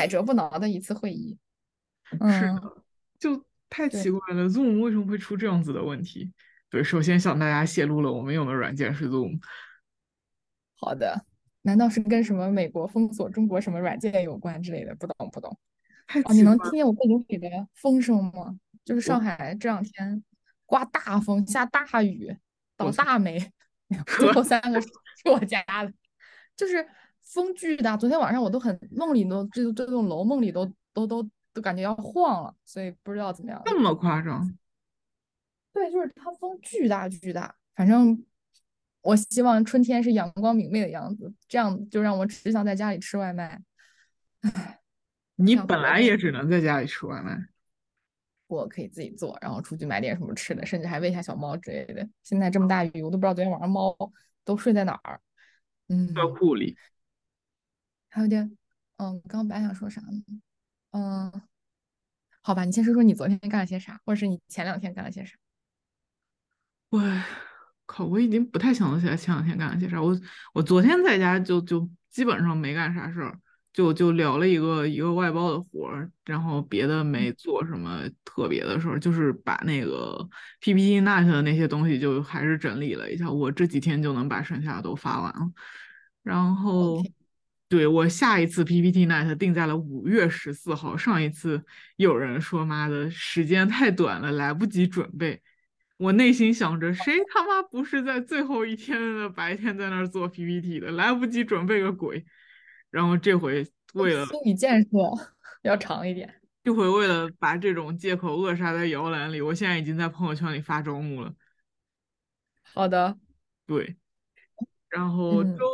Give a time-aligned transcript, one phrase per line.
[0.00, 1.38] 百折不挠的一次会议。
[2.04, 2.82] 是嗯，的，
[3.18, 6.32] 就太，奇怪了，Zoom 为什么会出这样子的问题？
[6.70, 9.38] 对，首先向大家泄露了我们用的软件是 Zoom，
[10.74, 11.26] 好的。
[11.60, 14.94] 难道是跟什么美国封锁中国什么软件有关之类的？
[14.94, 15.54] 不懂不懂。
[16.24, 16.40] 哦，你。
[16.40, 18.58] 能听见我背景里的风声吗？
[18.82, 20.24] 就是上海这两天
[20.64, 22.34] 刮大风、下大雨、
[22.78, 23.52] 倒，大霉，
[24.18, 24.88] 最后三个是
[25.22, 25.92] 是我家的，
[26.56, 26.88] 就是
[27.32, 27.96] 风巨大。
[27.96, 31.22] 昨天晚上我都很梦里都这这栋楼梦里都都都
[31.52, 33.62] 都感觉要晃了，所以不知道怎么样。
[33.64, 34.52] 这么夸张？
[35.72, 38.24] 对，就是它风巨大巨大，反正
[39.02, 43.62] 我希望春天是阳光明媚的样子，这样就让我只想在家里吃外卖。
[44.40, 44.80] 唉，
[45.36, 45.54] 你。
[45.54, 47.38] 本来也只能在家里吃外卖，
[48.48, 52.06] 我可以自己做，然后出去买点什么吃的，甚至还喂一下小猫之类的。
[52.24, 53.96] 现在这么大雨，我都不知道昨天晚上猫
[54.44, 55.20] 都睡在哪儿。
[55.88, 56.76] 车嗯，库里。
[58.10, 58.44] 还有点，
[58.96, 60.22] 嗯，刚刚本来想说啥呢？
[60.90, 61.32] 嗯，
[62.42, 65.36] 好吧，你先说说你昨天干了些啥，或者是你前两天干了些啥。
[66.90, 67.00] 我，
[67.86, 68.04] 靠！
[68.04, 70.02] 我已经不太想得起来前两天干了些啥。
[70.02, 70.18] 我
[70.52, 73.38] 我昨天在家就就基本上没干啥事儿，
[73.72, 80.28] 就就聊了一个一个外包的活儿，然后别的没做什么特别的事儿，就是把那个
[80.60, 85.52] PPT Night 的那些东西就还是整理了一下，我这几天就能把剩下的都发完了。
[86.24, 87.00] 然后
[87.70, 90.96] 对，我下一次 PPT Night 定在了五月十四号。
[90.96, 95.40] 上一次有人说妈的时间太短了，来不及准备。
[95.96, 102.26] 我内心想着，谁他妈不是在最后一天的白天在那儿做 PPT 的，来不及准备个鬼。
[102.90, 104.88] 然后这回为了心理建设
[105.62, 106.40] 要长一点。
[106.64, 111.32] 这回为了把这种借口扼杀在摇篮里，我现在已经在朋友圈里发招募了。
[112.74, 113.16] 好的，
[113.64, 113.96] 对，
[114.90, 115.56] 然后嗯。
[115.56, 115.66] 周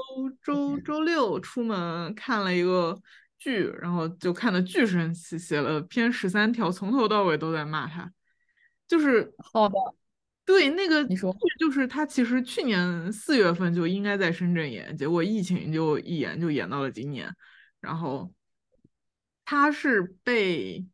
[0.42, 2.98] 周周六出门看了一个
[3.38, 8.10] 剧，然后就看的巨生气，写了篇十三条，从头到尾都在骂他。
[8.88, 9.74] 就是好的，
[10.44, 17.28] 对那个你说，就是他其实去年四月份就应该在深圳演，结果疫情就一演就演到了今年，
[17.80, 18.32] 然后
[19.44, 20.86] 他是被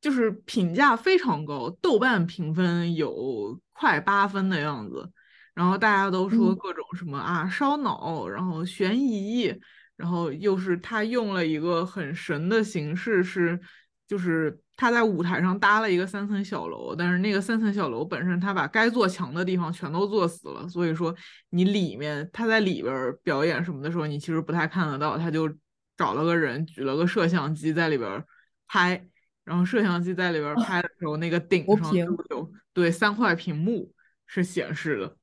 [0.00, 5.10] 就是评价非常高，豆瓣评分有快八分的样子，
[5.58, 9.52] 然后大家都说嗯各种什么啊烧脑，然后悬疑，
[9.96, 13.58] 然后又是他用了一个很神的形式是，
[14.06, 21.12] 就是他在舞台上搭了一个三层小楼，但是那个三层小楼本身他把该做墙的地方全都做死了，所以说
[21.50, 25.52] 你里面他在里边儿表演什么的时候，你其实不太看得到，他就
[25.96, 28.24] 找了个人举了个摄像机在里边儿
[28.68, 29.04] 拍，
[29.42, 31.98] 然后摄像机在里边儿拍的时候，那个顶上就
[32.30, 33.92] 有对三块屏幕
[34.24, 35.16] 是显示的。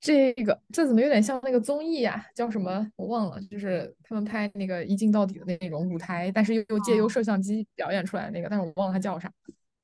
[0.00, 2.90] 这个这怎么有点像那个综艺呀、叫什么？
[2.96, 7.08] 我忘了，就是他们拍那个一镜到底的那种舞台，但是又又借由哦。
[7.08, 9.30] 摄像机表演出来那个，但是我忘了它叫啥。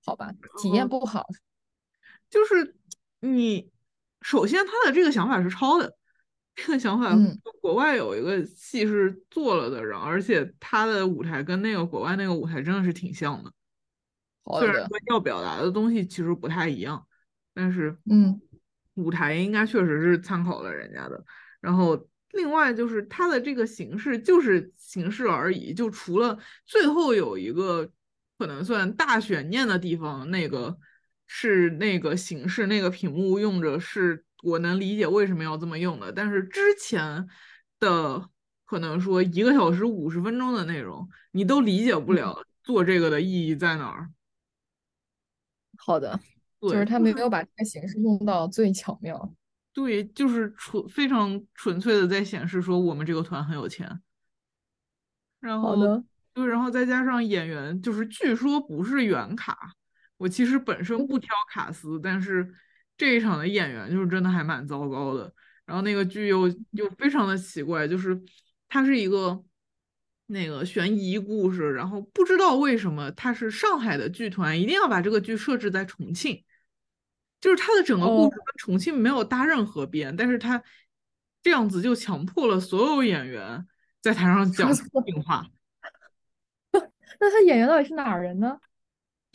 [0.03, 0.33] 好吧，
[0.63, 1.27] 体验不好。
[2.31, 2.77] 就是
[3.21, 3.71] 你
[4.23, 5.97] 首先他的这个想法是抄的，
[6.55, 7.39] 这个想法嗯。
[7.61, 13.51] 国外有一个戏是做了的，然后而且他的舞台跟那个国外那个舞台真的是挺像的，
[14.45, 14.99] 好的，虽然说。
[15.09, 17.05] 要表达的东西其实不太一样，
[17.53, 18.41] 但是嗯
[18.97, 21.25] 舞台应该确实是参考了人家的。
[21.61, 27.91] 然后另外就是它的这个形式就是形式而已，就除了最后有一个
[28.39, 30.77] 可能算大悬念的地方，那个
[31.27, 37.27] 是那个形式，那个屏幕用着是我能理解为什么要这么用的，但是之前
[37.81, 38.29] 的
[38.65, 44.11] 可能说一个小时五十分钟的内容，你都理解不嗯，了做这个的意义在哪儿。
[45.79, 46.21] 好的，
[46.73, 49.35] 就，是他就是没有把这个形式用到最巧妙。
[49.73, 54.01] 对，就是纯非常纯粹的在显示说我们这个团很有钱。
[55.39, 59.75] 然后好的，对，然后再加上演员，就是据说不是原卡。
[60.17, 62.51] 我其实本身不嗯挑卡司，但是
[62.97, 65.33] 这一场的演员就是真的还蛮糟糕的。
[65.67, 68.19] 然后那个剧又又非常的奇怪，就是
[68.69, 69.45] 它是一个
[70.25, 76.43] 那个悬疑故事，然后不知道为什么它是上海的剧团，一定要把这个剧设置在重庆。
[77.41, 80.63] 就是他的整个故哦，事跟重庆没有搭任何边，但是他
[81.43, 83.67] 这样子就强迫了所有演员
[84.01, 85.47] 在台上讲重，庆话。
[87.21, 88.59] 那他演员到底是哪儿人呢？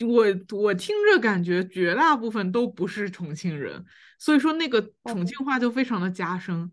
[0.00, 0.24] 我
[0.56, 3.84] 我听着感觉绝大部分都不是重庆人，
[4.18, 6.72] 所以说那个哦，重庆话就非常的加深，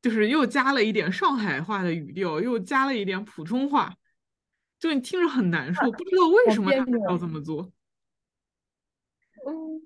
[0.00, 3.92] 就是又加了一点上海话的语调，又加了一点普通话，
[4.78, 7.18] 就你听着很难受，不知道为什么他们要。
[7.18, 7.72] 这么做。
[9.44, 9.82] 嗯，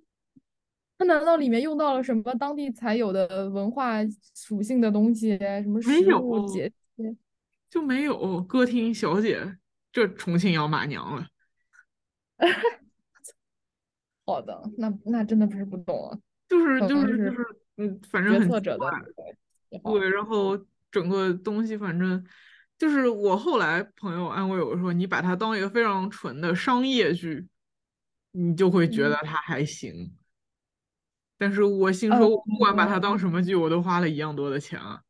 [1.00, 4.00] 他难道里面用到了什么当地才有的文化
[4.35, 7.17] 属性的东西，什么没食物、有，节气？
[7.70, 9.56] 就没有歌厅小姐，
[9.91, 11.26] 这重庆要骂娘了。
[14.26, 17.46] 好的，那那真的不是不懂了，就是就是是就是，
[17.79, 18.91] 嗯，反正决很奇策者的怪。
[19.70, 20.58] 对，然后
[20.91, 22.23] 整个东西反正
[22.76, 27.49] 就是我后来朋友安慰我说，你把它当一个非常纯的商业剧，
[28.32, 30.12] 你就会觉得嗯，它还行。
[31.40, 35.00] 但是我心呃，说，我不管把它当什么剧，我都花了一样多的钱啊。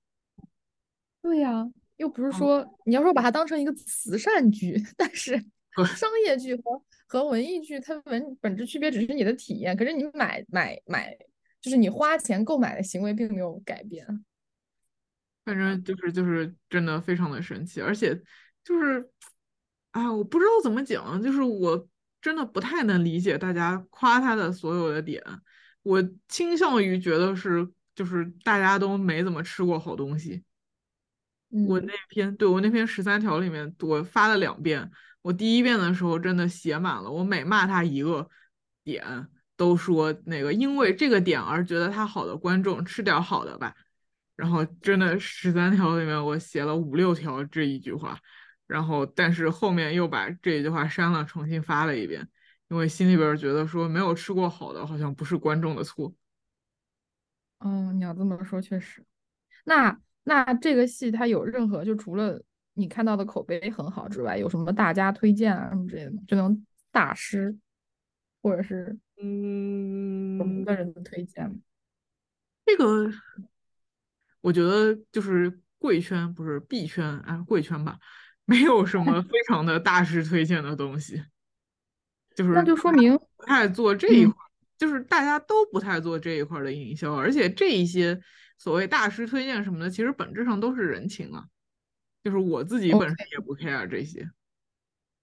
[1.21, 5.33] 对呀，又不是嗯，说你要说把它当成一个慈善剧， 但是，
[5.97, 11.13] 商业剧和和文艺剧，它本本质区别只是你的体验，可是你买买买，
[11.61, 14.07] 就是你花钱购买的行为并没有改变。
[15.45, 18.15] 反正就是就是真的非常的神奇，而且
[18.63, 19.11] 就是，
[19.91, 21.89] 哎，我不知道怎么讲，就是我
[22.23, 25.21] 真的不太能理解大家夸他的所有的点，
[25.83, 30.43] 我倾向于觉得是就是大家都没怎么吃过好东西。
[31.67, 34.89] 我那嗯，篇，对，我那篇十三条里面，我发了两遍。
[35.23, 38.29] 我第一遍的时候真的写满了，我每骂他一个
[38.85, 43.75] 点，都说那个因为这个点而觉得他好的观众吃点好的吧。
[44.37, 48.19] 然后真的十三条里面我写了五六条这一句话，
[48.67, 52.27] 然后但是后面又把这一句话删了，重新发了一遍，
[52.71, 56.15] 因为心里边觉得说没有吃过好的，好像不是观众的错。
[57.59, 59.05] 哦，你要这么说，确实。
[59.65, 62.43] 那那这个戏它有任何就除了
[62.75, 66.23] 你看到的口碑很好之外，有什么大家推荐啊什么之类的吗？
[66.27, 67.55] 就那种大师
[68.41, 71.57] 或者是有名嗯，个人的推荐吗？
[72.65, 73.13] 这个。
[74.41, 77.99] 我觉得就是贵圈不是 B 圈，啊，贵圈吧，
[78.47, 81.23] 没有什么非常的大师推荐的东西，
[82.41, 84.49] 就是那就说明，不太做这一嗯，块儿，
[84.79, 88.19] 就是大家都不太做这一块儿的营销，而且这一些
[88.57, 91.45] 所谓大师推荐什么的，其实本质上都是人情啊，
[92.25, 94.27] 就是我自己本身也不 care 这些。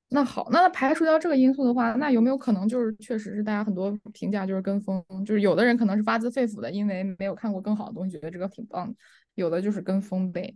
[0.09, 8.95] 那好，那排除掉这个因素的话，那有没有可能就是确实是大家很多评价就是跟风，就是有的人可能是发自肺腑的，因为没有看过更好的东西，觉得这个挺棒的，
[9.33, 10.55] 有的就是跟风呗，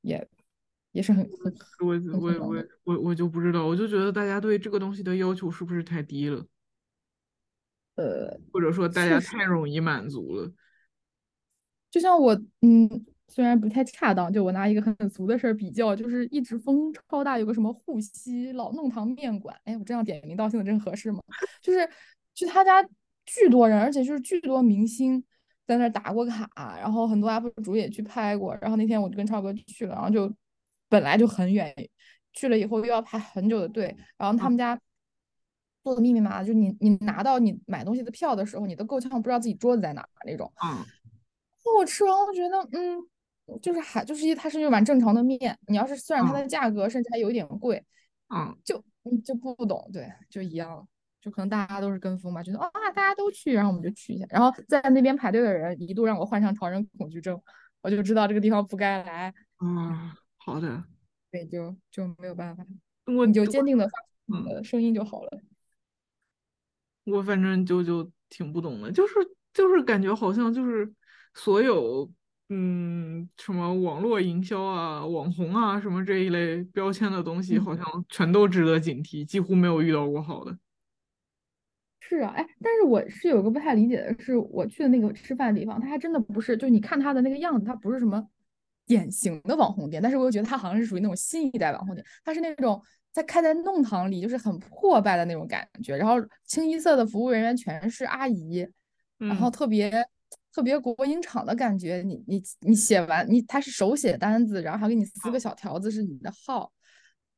[0.00, 0.28] 也
[0.92, 2.64] 也是很很我我我。
[2.84, 6.44] 我我就不知道，我就觉得大家对这个东西的要求是不是太低了，
[7.94, 9.20] 呃，或者说大家。
[9.20, 10.52] 太容易满足了。
[11.90, 12.88] 就像我，嗯，
[13.28, 21.20] 虽然不太恰当，就我拿一个很俗的事儿比较，就是一直风超大，有个什么沪西老弄堂面馆，哎，我这样点名道姓的真合适吗？
[21.62, 21.88] 就是
[22.34, 22.82] 去他家
[23.24, 25.22] 巨多人，而且就是巨多明星
[25.66, 30.32] 在那打过卡，然后很多 UP 主也去拍过，然后那天我就跟超哥去了，然后就
[30.90, 31.74] 本来就很远，
[32.34, 34.80] 去了以后又要排很久的队，然后他们嗯家。
[35.82, 40.52] 做的密密麻麻，就你你拿到你买东西的票的时候，你都够呛不知道自己桌子在哪儿那种。
[40.62, 40.84] 嗯
[41.64, 43.00] 那我吃完，我觉得，嗯，
[43.62, 45.58] 就是还就是一，它是一碗正常的面。
[45.68, 47.82] 你要是虽然它嗯的价格甚至还有一点贵，
[48.28, 50.86] 嗯就嗯就不懂，对，就一样，
[51.18, 54.26] 就可能大家都是跟风吧，觉得啊大家都去，然后我们就去一下。
[54.28, 57.40] 然后在那边排队的人一度让我患上潮人恐惧症，
[57.80, 60.84] 我就知道这个地方不该来，啊，好的。
[61.30, 62.66] 对，就就没有办法，
[63.06, 65.40] 我你就坚定的发出你嗯，的声音就好了。
[67.04, 69.14] 我反正就就挺不懂的，就是
[69.52, 70.92] 就是感觉好像就是
[71.34, 72.10] 所有
[72.48, 77.64] 嗯什么网络营销啊、网红啊什么这一类标签的东西，嗯。
[77.64, 80.58] 好像全都值得警惕，几乎没有遇到过好的。
[82.00, 88.28] 是啊，哎，但是我是有个不太理解的是，我去的那个吃饭的地方，它还真的不是，就你看它的那个样子，它不是什么
[88.90, 92.82] 典型的网红店，但是我又觉得它好像是属于那种新一代网红店，它是那种
[93.12, 98.66] 在开在弄堂里，就是很破败的那种感觉，然后清一色的服务人员全是阿姨，
[99.18, 99.92] 然后嗯特别
[100.52, 106.72] 特别国营厂的感觉，你你你写完你他是手写单子，然后还给你撕个嗯小条子是你的号，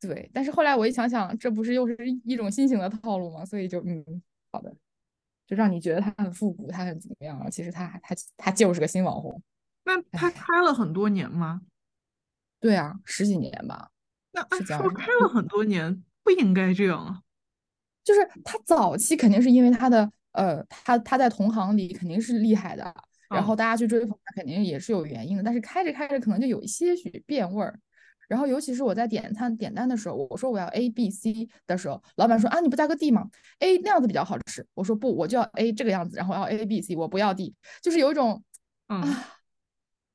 [0.00, 3.44] 对，但是后来我一想想，这不是又是一种新型的套路吗？
[3.44, 4.22] 所以就嗯。
[4.54, 4.70] 好的，
[5.46, 7.48] 就让你觉得它很复古，它很怎么样啊？
[7.48, 9.42] 其实他他他就是个新网红。
[9.84, 11.62] 那他哎，开了很多年吗？
[12.60, 13.90] 对啊，十几年吧，
[14.30, 14.40] 那？
[14.64, 17.20] 说开了很多年，不应该这样啊。
[18.04, 22.94] 就是他早期肯定是因为他的呃，他他在同行里肯定是厉害的，
[23.28, 25.42] 然后嗯大家去追捧他肯定也是有原因的。
[25.42, 27.78] 但是开着开着可能就有一些许变味儿。
[28.28, 34.64] 然后尤其是我在点餐点单的时候，我说我要 A B C 的时候，老板说啊你不加个 D 吗？A 那样子比较好吃。
[34.74, 38.42] 我说不，我就要 A 这个样子，然后要 A B C，我不要 D，就是有一种
[38.88, 39.28] 嗯啊。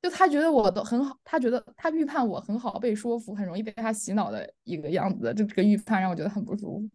[0.00, 6.88] 就他觉得我都很好，他觉得他预判我很好被说服，很容易被他洗脑的一个样子，这这个预判让我觉得很不舒服。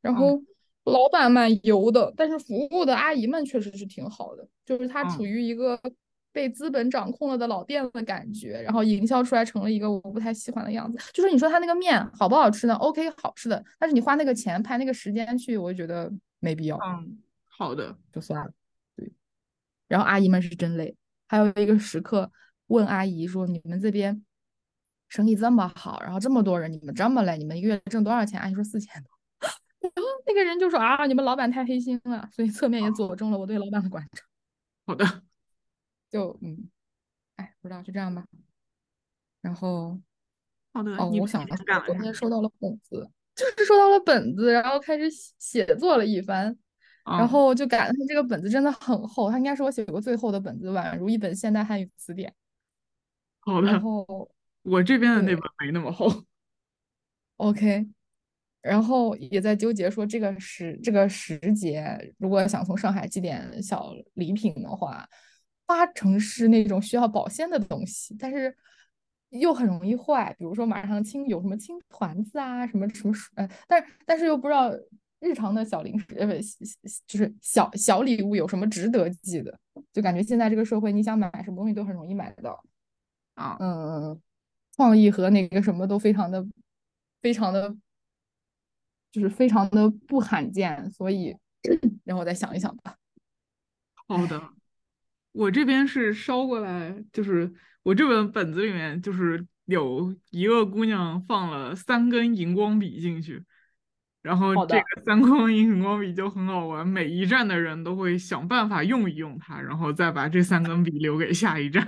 [0.00, 0.42] 然嗯后
[0.84, 5.78] 老板蛮油的，但是服务的阿姨们确实是挺好的，就是他处嗯于一个
[6.32, 10.98] 被资本掌控了的老店的感觉，然后营销出来成了一个我不太喜欢的样子。
[11.12, 16.76] 就是你说他那个面好不好吃呢？OK，好吃的，但是你花那个钱拍那个时间去，我就觉得没必要。
[16.78, 18.52] 嗯，好的，就算了。
[18.96, 19.10] 对，
[19.88, 20.94] 然后阿姨们是真累，
[21.26, 22.30] 还有一个食客
[22.70, 24.24] 问阿姨说：“你们这边
[25.08, 29.10] 生意这么好，然后这么多人，你们这么累，你们一个月挣多少钱？”阿姨说：“四千多。
[29.80, 34.24] ”然后那个人就说：“啊，你们老板太黑心了。”所以侧面也佐证了我对老板的观察。
[34.86, 35.04] 好的。
[36.10, 36.68] 就嗯，
[37.36, 38.24] 哎，不知道就这样吧。
[39.40, 39.96] 然后，
[40.72, 41.46] 好的，哦，我想
[41.86, 45.08] 昨天收到了本子，就是收到了本子，然后开始
[45.38, 46.56] 写作了一番，
[47.04, 52.34] 然后就感叹这个本子真的很厚，它应该是我写过最厚的本子，宛如一本现代汉语词典。
[53.40, 53.72] 好的。
[53.72, 54.30] 然后
[54.62, 56.24] 我这边的那本没那么厚。
[57.36, 57.88] OK。
[58.62, 65.08] 然后也在纠结说这个时这个时节，如果想从上海寄点小礼品的话。
[65.66, 68.52] 八成是那种需要保鲜的东西，但是
[69.28, 70.34] 又很容易坏。
[70.36, 74.72] 比如说马上清有什么青团子啊，什么什么呃，但是但是又不知道
[75.20, 76.26] 日常的小零食呃，
[77.06, 79.56] 就是小小礼物有什么值得寄的。
[79.92, 82.60] 就感觉现在这个社会，你想买什么东西都很容易买到
[83.40, 83.56] 啊。
[83.60, 84.20] 嗯，
[84.76, 86.46] 创意和那个什么都非常的
[87.22, 87.74] 非常的，
[89.10, 90.90] 就是非常的不罕见。
[90.90, 91.36] 所以
[92.04, 92.96] 让我再想一想吧。
[94.06, 94.50] 好的。
[95.32, 97.52] 我这边是捎过来，就是
[97.84, 103.44] 我这本本子里面就是有一个姑娘放了三根荧光笔进去，
[104.22, 111.86] 然后这个三根荧光笔就很好玩，每一站的人都会想办法用一用它，然后再把这三根笔留给下一站。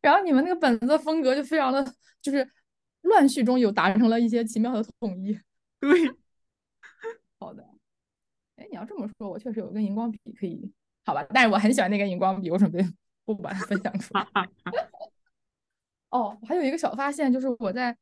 [0.00, 2.48] 然后你们那个本子的风格就非常的，就是
[3.02, 5.38] 乱序中有达成了一些奇妙的统一。
[5.80, 5.90] 对，
[7.38, 7.64] 好的。
[8.56, 10.72] 哎，你要这么说，我确实有根荧光笔可以。
[11.04, 12.84] 好吧，但是我很喜欢那根荧光笔，我准备
[13.24, 14.26] 不把它分享出来。
[16.10, 17.96] 哦，还有一个小发现，就是我在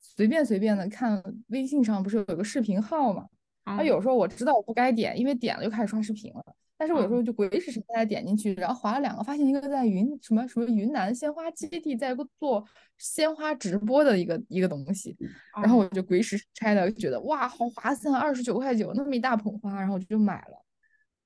[0.00, 3.26] 随便随便的看微信上，不是有个视频号嘛？
[3.64, 6.44] 啊，有时候我知道我不该点，因为点了就开始刷视频了。
[6.82, 12.66] 但是我有时候就鬼使神差点进去，然后划了两个，发现一个在云什么什么云南鲜花基地在做
[12.98, 15.16] 鲜花直播的一个一个东西，
[15.62, 20.64] 然后我就鬼使神差的觉得哇，好划算，二十九块九那么一大捧花，然后我就买了。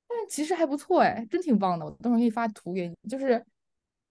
[0.07, 1.87] 但其实还不错哎，真挺棒的。
[1.87, 3.43] 我等会儿给你发图给你，就是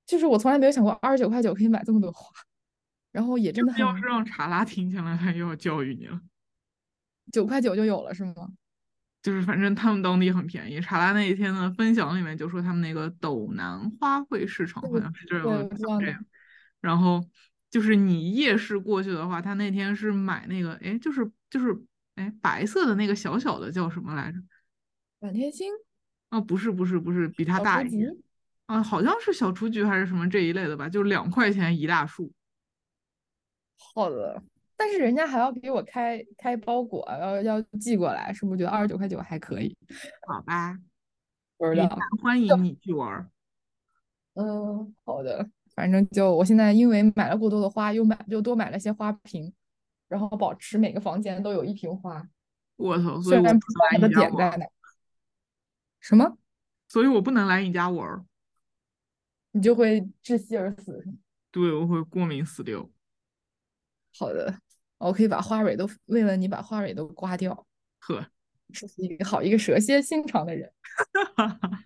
[0.08, 2.28] 就是我从来没有想过二十九块九可以买这么多花，
[3.12, 3.82] 然后也真的很。
[3.82, 6.20] 要是让查拉听起来，他又要教育你了。
[7.32, 8.50] 九块九就有了是吗？
[9.26, 10.80] 就是反正他们当地很便宜。
[10.80, 15.68] 查拉那一天的分享里面就说他们那个斗南花卉市场好像是这样
[16.00, 16.24] 这样。
[16.80, 17.20] 然后
[17.72, 21.76] 就是你夜市过去的话，他那天是买那个哎，就是就是
[22.14, 24.38] 哎白色的那个小小的叫什么来着？
[25.20, 25.74] 满天星。
[26.30, 28.16] 啊，不是不是不是，比它大一点
[28.68, 32.32] 啊，好像是小雏菊还是什么这一类的吧，就两块钱一大束。
[33.78, 34.44] 好的，
[34.78, 39.78] 但是人家还要给我开开包裹，要要寄过来，是不是觉得二十九块九还可以？
[40.28, 40.78] 好吧，
[41.58, 41.98] 不知道。
[42.22, 43.30] 欢迎你去玩。
[44.34, 49.54] 嗯，好的，反正就我现在因为买了过多的花，又买又多买了些花瓶，
[50.08, 52.28] 然后保持每个房间都有一瓶花。
[52.76, 54.66] 我操，虽然不知道它的点在哪。
[56.02, 56.38] 什么？
[56.88, 58.26] 所以我不能来你家玩儿，
[59.52, 61.04] 你就会窒息而死。
[61.50, 62.90] 对，我会过敏死掉。
[64.20, 64.60] 好的，
[65.08, 67.66] 我可以把花蕊都为了你把花蕊都刮掉。
[68.00, 68.26] 呵，
[68.72, 70.72] 是一个好一个蛇蝎心肠的人。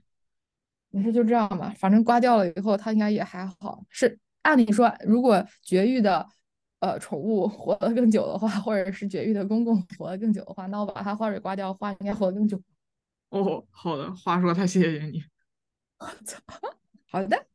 [0.92, 3.84] 你说就这样吧，反正刮掉了以后，它应该也还好。
[3.90, 6.28] 是按理说，如果绝育的
[6.80, 12.60] 呃宠物活得更久的话，或者是绝育的公公活得更久的话，那我把它花蕊刮掉，花应该活得更久。
[13.30, 14.12] 哦，好的。
[14.16, 15.24] 话说，他谢谢你。
[16.00, 16.42] 我 操，
[17.12, 17.46] 好的。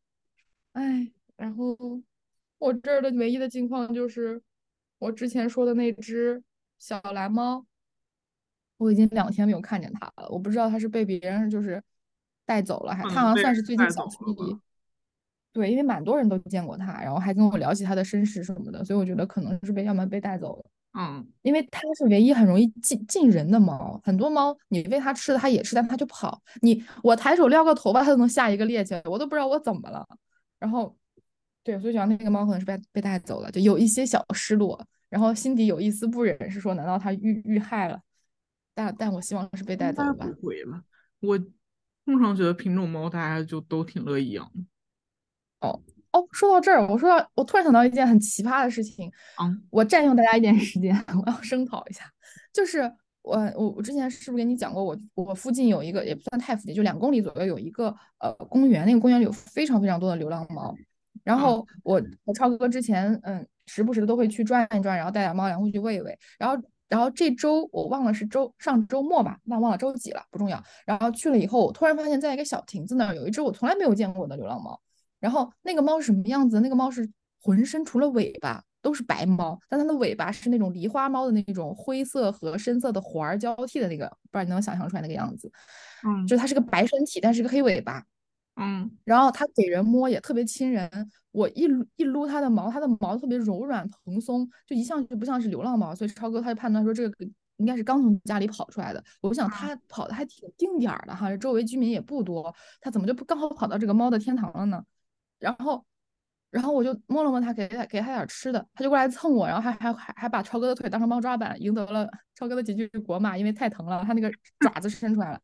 [0.72, 1.76] 哎，然后
[2.58, 4.40] 我这儿的唯一的近况就是，
[5.04, 6.42] 我之前说的那只
[6.78, 7.66] 小蓝猫，
[8.78, 10.26] 我已经两天没有看见它了。
[10.30, 11.82] 我不知道它是被别人就是
[12.46, 14.58] 带走了，还它好像算是最近小区里。
[15.52, 20.64] 对，因为蛮多人都见过它，然后还跟我聊起它的身世什么的，所以我觉得可能是被要么被带走了。
[20.98, 26.40] 嗯，因为它是唯一很容易近近人的猫，很多猫你喂它吃的它也吃，但它就跑。
[26.62, 30.06] 你我抬手撩个头发，它都能下一个趔趄，我都不知道我怎么了。
[30.58, 30.96] 然后，
[31.62, 34.84] 对，所以讲那个猫可能是被被带走了，就有一些小失落，
[35.14, 38.00] 然后心底有一丝不忍，是说难道他遇遇害了？
[38.74, 40.26] 但但我希望是被带走了吧。
[40.26, 40.82] 不会了，
[41.20, 41.38] 我
[42.04, 45.68] 通常觉得品种猫大家就都挺乐意养的。
[45.68, 45.80] 哦。
[46.10, 49.08] 哦，说到这儿，我说到，我突然想到一件很奇葩的事情。
[49.40, 50.92] 嗯，我占用大家一点时间，
[51.24, 52.04] 我要声讨一下。
[52.52, 52.80] 就是
[53.22, 60.76] 我我我之前是不是跟你讲过，我我附近有一个也不算太附近，就两公里左右有一个呃公园，那个公园里有非常非常多的流浪猫。
[61.22, 66.18] 然啊后我我超哥之前嗯时不时的都会去转一转，然后带点猫粮回去喂一喂。
[66.38, 66.56] 然后
[66.88, 70.62] 然后这周我忘了是周上周末吧，那忘了周几了，不重要。
[70.86, 74.80] 然后去了以后，我突然发现在一个小亭子那儿有一只我从来没有见过的流浪猫。
[75.18, 76.60] 然后那个猫是什么样子？
[76.60, 85.50] 那个猫是浑身除了尾巴都是白猫，但它的尾巴是那种狸花猫的那种灰色和深色的环儿交替的那个，不知道你能想象出来那个样子。
[86.06, 88.04] 嗯就是它是个白身体，但是个黑尾巴。
[88.56, 90.88] 嗯然后它给人摸也特别亲人，
[91.32, 99.02] 我一撸一撸它的毛，它的毛特别柔软蓬松，就一向就不像是流浪猫，所以超哥他就判断说这个应该是刚从家里跑出来的。
[99.20, 104.84] 我想它跑的还挺定点儿的哈，周围居民也不多，它怎么就不刚好跑到这个猫的天堂了呢？
[105.38, 105.84] 然后，
[106.54, 114.30] 然后我就摸了摸它，给它给它点儿吃的，它就过来蹭我，然后还还还还把超哥的腿当成猫抓板，赢得了超哥的几句国骂，因为太疼了，它那个
[114.60, 115.40] 爪子伸出来了。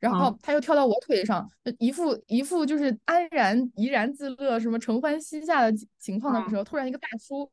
[0.00, 1.46] 然后嗯他又跳到我腿上，
[1.78, 7.46] 一副一副就是安然怡然自乐、什么承欢膝下的情情况的时候，突然一个大叔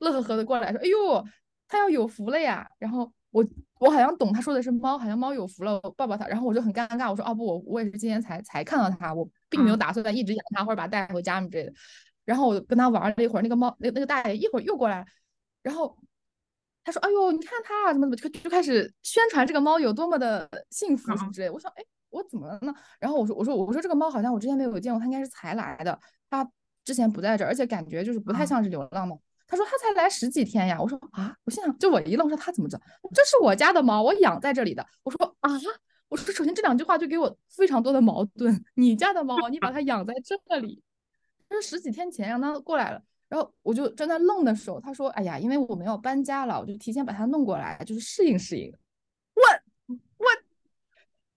[0.00, 1.24] 乐呵呵的过来说：“哎呦，
[1.66, 3.42] 他要有福了呀！”然后我
[3.80, 6.26] 我好像懂他说的是猫，好像猫有福了，我抱抱它。
[6.28, 11.72] 然后我就很尴尬，我说：“哦不，我我也是今天才才看到它，我并没有嗯打算一直养它或者把它带回家什么之类的。”
[12.28, 15.02] 然后我跟他玩了一会儿，那个猫那那个大爷一会儿又过来，
[15.62, 15.96] 然后
[16.84, 22.74] 他说：“哎呦，你看它怎么怎么就就开始宣传这个猫有多么的幸福什么嗯之类。”我想，哎，我怎么了呢？
[23.00, 26.46] 然后我说：“我说我说这个猫好像我之前没有见过，它应该是才来的，它
[26.84, 29.18] 之前不在这儿，而且感觉就是不太嗯像是流浪猫。”
[29.48, 32.82] 他说：“它才来十几天呀。”我说：“啊！”我心想，就我一愣，说他怎么知道？
[33.14, 34.86] 这是我家的猫，我养在这里的。
[35.02, 35.50] 我说：“啊！”
[36.10, 38.62] 我说：“首先这两句话就给我非常多的矛盾。
[38.74, 40.82] 你家的猫，你把它养在这里。”
[41.48, 48.70] 他说十几天前让他过来了，然后我就正在愣的时候，他说：“哎呀，因为我们要搬家了，我就提前把它弄过来，就是适应适应。”
[49.34, 49.42] 我
[50.18, 50.26] 我，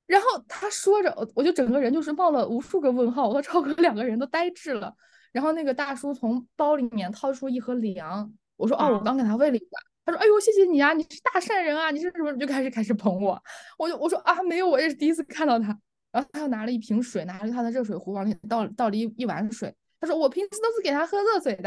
[0.05, 4.93] 然后他说着，我我就整个人就是冒了无数个问号，我和超哥两个人都呆滞了。
[5.31, 13.41] 然后那个大叔从包里面掏出一盒粮，我说：“哦，我刚给他喂了一碗。”他说：“哎呦，谢谢你啊，你是大善人啊，你是什么？”就开始开始捧我，
[13.77, 15.67] 我就我说啊，没有，我也是第一次看到他。
[16.11, 19.73] 然后他又拿了一瓶水，拿着他的热水壶往里倒倒了一一碗水。
[20.01, 21.61] 他说：“我平时都是给他喝热水的。”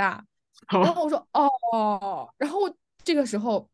[0.69, 2.61] 然后我说：“哦。”然后
[3.03, 3.67] 这个时候，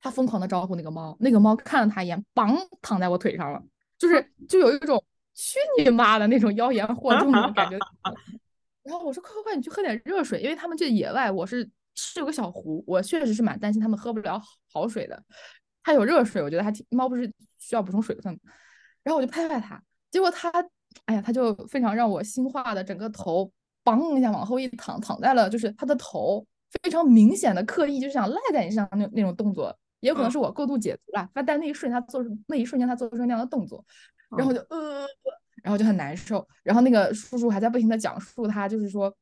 [0.00, 3.60] 他疯狂的招呼那个猫，那个猫看了他一眼，梆躺在我腿上了，
[3.98, 5.02] 就是就有一种
[5.34, 7.78] 去你妈的那种妖言惑众的感觉。
[8.84, 14.40] 然后我说：“快快快，你去喝点热水，因为他们这野外，我是是有个小湖，我确实是蛮担心他们喝不了
[14.72, 15.22] 好水的。
[15.82, 17.26] 它有热水，我觉得还挺猫不是
[17.58, 18.38] 需要补充水分。
[19.02, 20.50] 然后我就拍拍它，结果它，
[21.04, 23.50] 哎呀，它就非常让我心化的，整个头
[23.98, 26.46] 梆一下往后一躺，躺在了就是他的头
[26.82, 33.84] 非常明显的刻意就是想赖在你身上那那种动作，也有可能是我过度解读了，但但那一瞬间他做出那一瞬间他做出那样的动作，
[34.36, 35.06] 然后就呃。
[35.62, 39.14] 然后就很难受，然后那个叔叔还在不停的讲述他就是说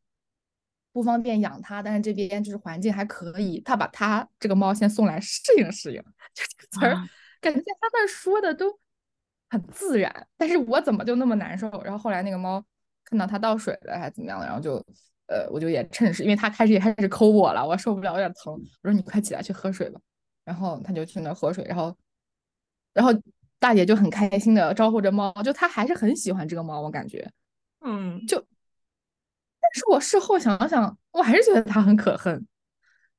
[0.93, 6.01] 不方便养它，但是这边就是环境还可以，他把他这个猫先送来适应适应，
[6.33, 6.95] 就这个词儿
[7.41, 8.67] 感觉在他那儿说的都
[9.51, 11.69] 很自然，但是我怎么就那么难受？
[11.83, 12.65] 然后后来那个猫
[13.09, 14.77] 看到他倒水了还是怎么样的，然后就
[15.27, 20.01] 呃我就也趁势，因为他开始也开始抠我了，我受不了，有点疼，我说你快起来去喝水吧，
[20.45, 21.97] 然后他就去那喝水，然后
[22.93, 23.13] 然后。
[23.61, 27.29] 大姐就很开心的招呼着猫，就她还是很喜欢这个猫，我感觉，
[27.81, 28.39] 嗯，就，
[29.61, 32.47] 但是我事后想想，我还是觉得他很可恨。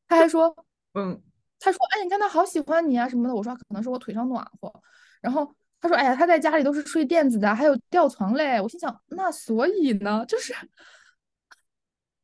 [0.07, 0.55] 他还说，
[0.93, 1.21] 嗯，
[1.59, 3.35] 他说，哎，你看他好喜欢你啊什么的。
[3.35, 4.73] 我说可能是我腿上暖和。
[5.19, 8.59] 然后他说，哎呀，他在家里都是睡垫子的，还有吊床嘞。
[8.59, 10.53] 我心想，那所以呢，就是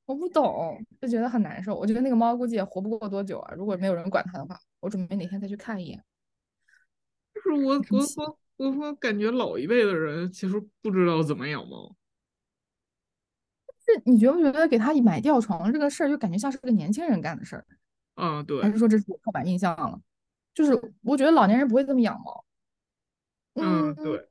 [0.06, 1.74] 我不懂，就觉得很难受。
[1.74, 6.04] 我觉得那个猫估计也活不过多久啊，如果没有人管它的话，我准备哪天再去看一眼。
[7.34, 11.96] 就是我我我我我感觉老一辈的人其实不知道怎么养猫。
[13.86, 17.66] 是你觉不觉得给他买吊床这个事儿，就感觉像是个年轻人干的事儿？
[18.16, 20.00] 啊，对，还是说这是我刻板印象了？
[20.54, 22.45] 就是我觉得老年人不会这么养猫。
[23.56, 24.30] 嗯，对。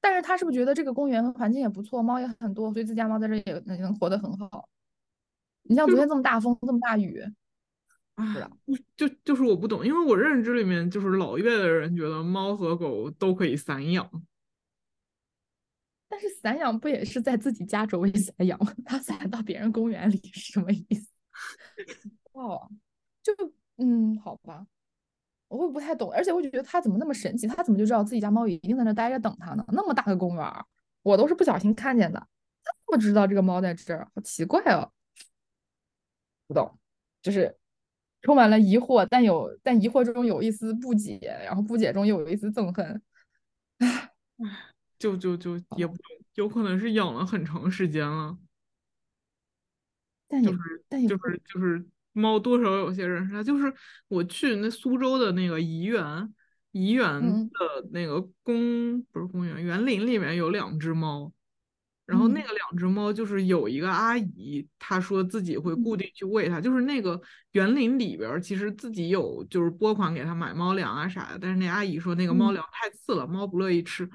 [0.00, 4.68] 但是他是不是觉得这个公园环境也不错，猫也很多，所以自家猫在这也也能活得很好？
[5.62, 7.22] 你像昨天这么大风，这么大雨。
[8.14, 8.50] 啊，
[8.96, 14.10] 就就是我不懂，因为我认知里面就是老一辈的人觉得猫和狗都可以散养，
[16.08, 18.74] 但是散养不也是在自己家周围散养吗？
[18.84, 21.08] 它散到别人公园里是什么意思？
[22.32, 22.70] 哦，
[23.22, 23.32] 就
[23.76, 24.66] 嗯，好吧，
[25.50, 27.46] 我会不太懂，而且我就觉得它怎么那么神奇？
[27.46, 29.64] 它怎么就知道自己家猫一定在那待着等它呢？
[29.68, 30.64] 那么大个公园，
[31.02, 32.18] 我都是不小心看见的，
[32.64, 34.08] 它怎么知道这个猫在这儿？
[34.14, 34.90] 好奇怪哦，
[36.46, 36.78] 不懂，
[37.20, 37.54] 就是。
[38.22, 43.02] 充满了疑惑，但有但疑惑中有一丝不解，然后不解中又有一丝憎恨。
[43.78, 44.12] 唉，
[44.98, 45.96] 就就就也不
[46.34, 48.36] 有可能是养了很长时间了。
[50.28, 53.72] 但也就是但就是就是猫多少有些认识它，就是
[54.08, 56.34] 我去那苏州的那个怡园，
[56.72, 57.50] 怡园嗯。
[57.50, 61.32] 的那个公不是公园，园林里面有两只猫，
[62.06, 62.42] 然后那嗯。
[62.42, 65.96] 个两只猫就是有一个阿姨，她说自己会固嗯。
[65.96, 67.20] 定去喂它，就是那个
[67.52, 72.52] 园林里边儿其实自己有就是拨款给它买猫粮啊啥的，但是那阿姨说那个猫嗯。
[72.52, 74.08] 粮太次了，猫不乐意吃。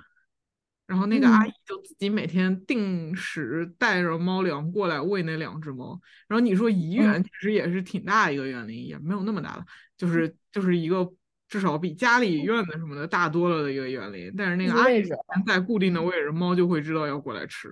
[0.87, 5.99] 然后那个阿姨嗯就自己每天定时带着猫粮过来喂那两只猫。
[6.27, 9.65] 然后你说怡嗯，园其实也是挺大一个园林，也没有那么大了，
[9.97, 11.11] 就是就是一个
[11.47, 14.33] 至少比家里院子什么的大多了的一个园林。
[14.37, 15.03] 但是那个阿姨。
[15.45, 17.69] 在固定的嗯位置，猫就会知道要过来吃。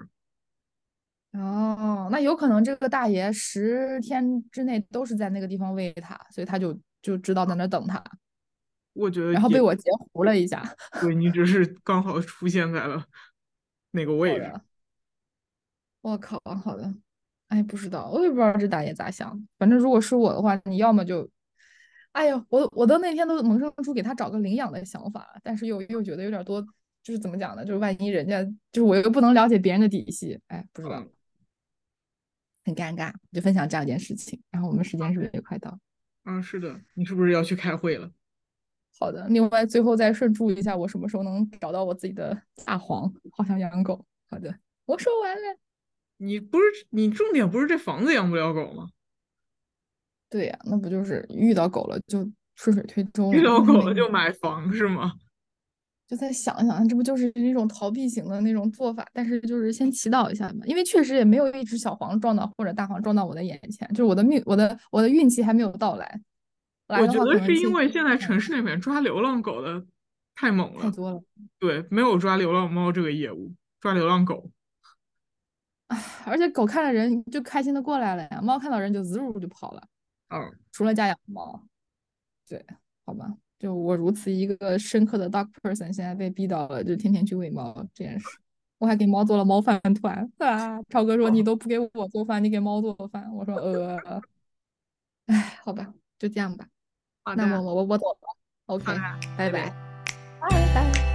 [1.33, 8.03] 哦，那有可能这个大爷十天之内都是在那个地方喂它，所以他就就知道在那儿等它，
[8.93, 10.63] 我觉得然后被我截胡了一下。
[11.01, 13.05] 对你只是刚好出现在了
[13.91, 14.53] 那个位置。
[16.01, 16.93] 我靠，好的，
[17.47, 19.47] 哎，不知道，我也不知道这大爷咋想。
[19.57, 21.29] 反正如果是我的话，你要么就，
[22.11, 26.61] 哎呦，我我都那天都萌生出给他找个领养的想法了，但是又又觉得有点多，
[27.01, 27.63] 就是怎么讲呢？
[27.63, 31.09] 就是万一人家就是我又不能了解别人的底细，哎，不知道，嗯
[32.65, 34.41] 很尴尬，就分享这样一件事情。
[34.49, 35.77] 然后我们时间是不是也快到？
[36.23, 38.09] 啊，是的，你是不是要去开会了？
[38.99, 43.11] 好的，另外最后再顺祝一下，我什么时候能找到我自己的大黄？
[43.31, 44.03] 好想养狗。
[44.29, 45.57] 好的，我说完了。
[46.17, 48.87] 你不是你重点不是这房子养不了狗吗？
[50.29, 53.37] 对呀，那不就是遇到狗了就顺水推舟了？
[53.37, 55.13] 遇到狗了就买房是吗？
[56.07, 59.05] 就再想想，这不就是那种逃避型的那种做法？
[59.13, 66.21] 但是就是先祈祷一下嘛，因为确实也没有一只小黄撞到或者大黄撞到我的眼前，就是我的命，我的我的运气还没有到来。
[66.87, 69.85] 来我觉得是因为现在城市里面抓流浪狗的
[70.35, 71.23] 太猛了，太多了。
[71.59, 74.49] 对，没有抓流浪猫这个业务，抓流浪狗。
[76.25, 79.83] 而且狗看了人就开心的过来了呀，猫看到人就滋溜就跑了。
[80.29, 80.39] 嗯，
[80.71, 81.63] 除了家养猫，
[82.49, 82.65] 对，
[83.05, 88.25] 好吧，就我如此一个深刻的 dog person，现在被逼到了就天天去喂猫这件事。
[88.79, 90.81] 我还给猫做了猫饭团啊！
[90.89, 93.31] 超哥说你哦都不给我做饭，你给猫做饭。
[93.33, 94.21] 我说呃，
[95.27, 96.67] 哎，好吧，就这样吧。
[97.23, 98.17] 好那么，我我我走了
[98.67, 98.85] ，OK，
[99.37, 99.49] 拜。
[99.49, 99.73] 拜，拜。
[100.73, 101.12] 拜。